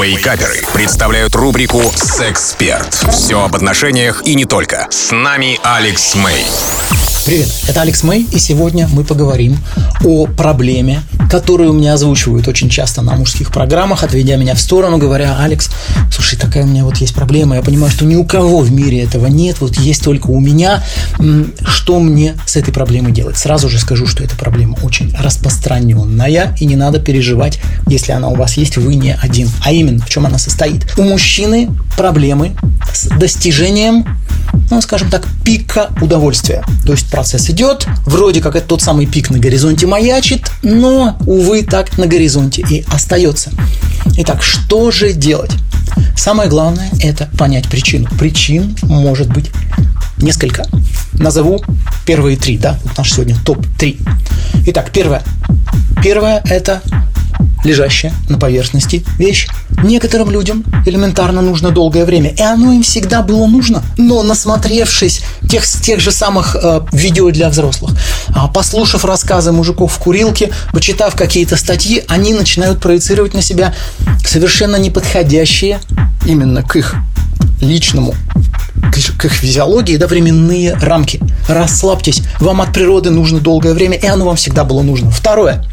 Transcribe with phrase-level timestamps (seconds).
[0.00, 2.94] Вейкаперы представляют рубрику «Сексперт».
[3.10, 4.86] Все об отношениях и не только.
[4.90, 6.46] С нами Алекс Мэй.
[7.24, 9.56] Привет, это Алекс Мэй, и сегодня мы поговорим
[10.04, 15.38] о проблеме, которую меня озвучивают очень часто на мужских программах, отведя меня в сторону, говоря,
[15.38, 15.70] Алекс,
[16.10, 19.04] слушай, такая у меня вот есть проблема, я понимаю, что ни у кого в мире
[19.04, 20.82] этого нет, вот есть только у меня,
[21.64, 23.36] что мне с этой проблемой делать?
[23.36, 28.34] Сразу же скажу, что эта проблема очень распространенная, и не надо переживать, если она у
[28.34, 29.48] вас есть, вы не один.
[29.64, 30.86] А именно, в чем она состоит?
[30.98, 32.56] У мужчины проблемы
[32.92, 34.04] с достижением
[34.70, 36.64] ну, скажем так, пика удовольствия.
[36.84, 41.62] То есть процесс идет, вроде как это тот самый пик на горизонте маячит, но, увы,
[41.62, 43.50] так на горизонте и остается.
[44.16, 45.52] Итак, что же делать?
[46.16, 48.08] Самое главное– это понять причину.
[48.18, 49.50] Причин может быть
[50.18, 50.66] несколько.
[51.14, 51.62] Назову
[52.06, 54.00] первые три, да, вот наш сегодня топ-3.
[54.66, 55.22] Итак, первое.
[56.02, 56.82] Первое– это
[57.64, 59.48] лежащая на поверхности вещь.
[59.82, 63.82] Некоторым людям элементарно нужно долгое время, и оно им всегда было нужно.
[63.96, 67.92] Но насмотревшись тех, тех же самых э, видео для взрослых,
[68.28, 73.74] э, послушав рассказы мужиков в курилке, почитав какие-то статьи, они начинают проецировать на себя
[74.24, 75.80] совершенно неподходящие
[76.26, 76.94] именно к их
[77.60, 78.14] личному
[78.90, 81.20] к их физиологии, да, временные рамки.
[81.48, 85.10] Расслабьтесь, вам от природы нужно долгое время, и оно вам всегда было нужно.
[85.10, 85.64] Второе.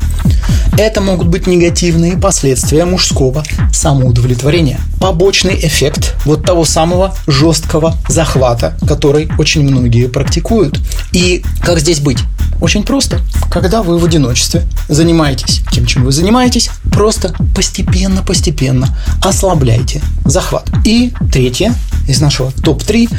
[0.78, 4.80] Это могут быть негативные последствия мужского самоудовлетворения.
[5.00, 10.80] Побочный эффект вот того самого жесткого захвата, который очень многие практикуют.
[11.12, 12.20] И как здесь быть?
[12.62, 13.20] Очень просто.
[13.50, 20.70] Когда вы в одиночестве занимаетесь тем, чем вы занимаетесь, просто постепенно-постепенно ослабляйте захват.
[20.86, 21.74] И третье
[22.08, 23.10] из нашего топ-3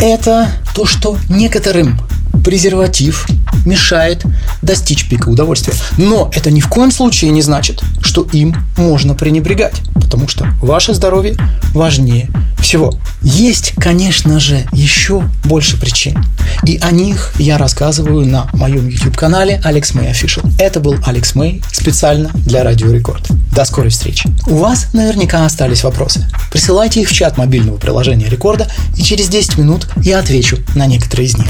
[0.00, 2.00] это то, что некоторым
[2.44, 3.26] презерватив
[3.66, 4.24] мешает
[4.62, 5.74] достичь пика удовольствия.
[5.98, 10.94] Но это ни в коем случае не значит, что им можно пренебрегать, потому что ваше
[10.94, 11.36] здоровье
[11.74, 12.92] важнее всего.
[13.22, 16.24] Есть, конечно же, еще больше причин.
[16.64, 20.48] И о них я рассказываю на моем YouTube-канале Alex May Official.
[20.58, 23.26] Это был Алекс Мэй специально для Радио Рекорд.
[23.54, 24.28] До скорой встречи.
[24.46, 26.28] У вас наверняка остались вопросы.
[26.50, 31.26] Присылайте их в чат мобильного приложения Рекорда, и через 10 минут я отвечу на некоторые
[31.26, 31.48] из них.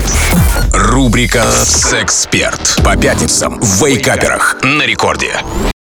[0.72, 5.32] Рубрика «Сексперт» по пятницам в Вейкаперах на Рекорде.